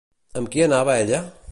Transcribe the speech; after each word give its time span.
Amb 0.41 0.51
qui 0.55 0.65
anava 0.69 0.99
ella? 1.05 1.25